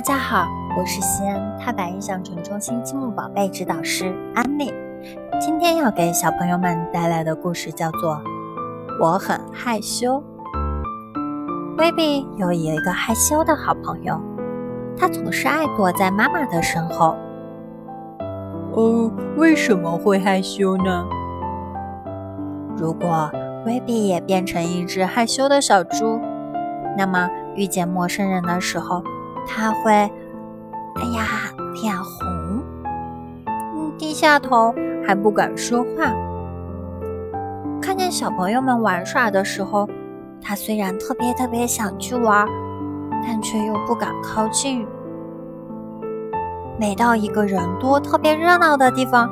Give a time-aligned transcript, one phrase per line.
[0.00, 4.72] 家好，我是西安踏板印象城中心积木宝贝指导师安利。
[5.40, 8.14] 今天要给小朋友们带来的故事叫做
[9.00, 10.22] 《我很害羞》。
[11.78, 14.20] 威比有一个害羞的好朋友，
[14.96, 17.16] 他总是爱躲在妈妈的身后。
[18.74, 21.06] 哦，为什么会害羞呢？
[22.76, 23.30] 如果
[23.66, 26.20] 威比也变成一只害羞的小猪，
[26.96, 29.02] 那么遇见陌生人的时候，
[29.48, 31.50] 他会，哎呀，
[31.82, 32.62] 脸红，
[33.46, 34.74] 嗯，低下头，
[35.06, 36.12] 还不敢说话。
[37.80, 39.88] 看见小朋友们玩耍的时候，
[40.42, 42.46] 他虽然特别特别想去玩，
[43.24, 44.86] 但却又不敢靠近。
[46.78, 49.28] 每到一个人多、特别热闹的地方，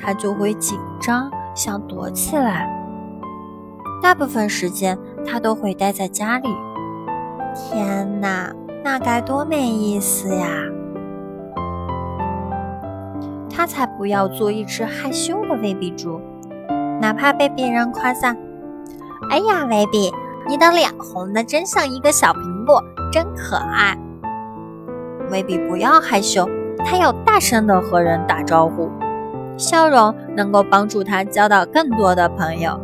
[0.00, 2.68] 他就会紧张，想躲起来。
[4.02, 6.48] 大部分时间，他都会待在家里。
[7.54, 8.52] 天哪！
[8.82, 10.46] 那该多没意思呀！
[13.50, 16.20] 他才不要做一只害羞的威比猪，
[17.00, 18.36] 哪怕被别人夸赞
[19.30, 20.12] ：“哎呀，威比，
[20.48, 23.98] 你的脸红的真像一个小苹果，真可爱。”
[25.30, 26.48] 威比不要害羞，
[26.84, 28.88] 他要大声的和人打招呼，
[29.56, 32.80] 笑容能够帮助他交到更多的朋友。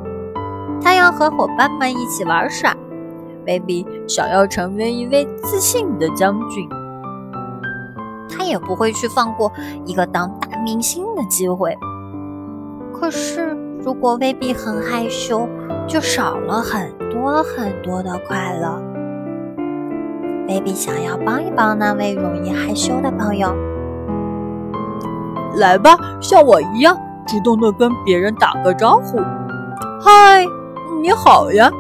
[0.83, 2.75] 他要和伙伴们一起玩耍。
[3.47, 6.69] 威比想要成为一位自信的将军，
[8.29, 9.53] 他也不会去放过
[9.85, 11.77] 一个当大明星的机会。
[12.93, 15.49] 可是，如果威比很害羞，
[15.87, 18.83] 就少了很多很多的快乐。
[20.47, 23.55] baby 想要帮一帮那位容易害羞的朋友，
[25.57, 29.19] 来吧，像我一样，主动的跟别人打个招呼。
[30.01, 30.47] 嗨，
[31.03, 31.71] 你好呀。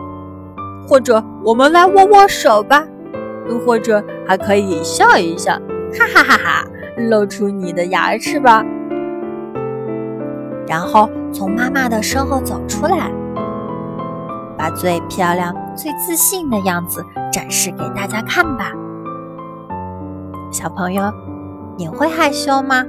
[0.86, 2.86] 或者我们来握握手吧，
[3.48, 5.52] 又或者还可以笑一笑，
[5.98, 6.64] 哈哈哈哈，
[7.08, 8.64] 露出你的牙齿吧。
[10.66, 13.10] 然后从妈妈的身后走出来，
[14.56, 18.72] 把最漂亮、最自信的样子展示给大家看吧。
[20.50, 21.02] 小朋友，
[21.76, 22.84] 你会害羞吗？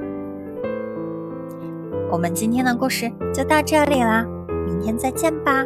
[2.10, 4.24] 我们今天的故事就到这里啦，
[4.66, 5.64] 明天再见吧。